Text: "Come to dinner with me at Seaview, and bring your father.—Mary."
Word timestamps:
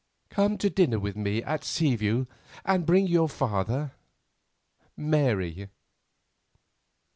"Come 0.31 0.57
to 0.57 0.67
dinner 0.71 0.97
with 0.97 1.15
me 1.15 1.43
at 1.43 1.63
Seaview, 1.63 2.25
and 2.65 2.87
bring 2.87 3.05
your 3.05 3.29
father.—Mary." 3.29 5.69